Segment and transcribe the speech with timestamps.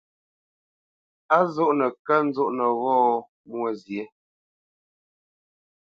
[1.35, 2.95] Á zoʼnə kə̂ nzóʼnə wô
[3.49, 4.03] Mwôkɔ̌?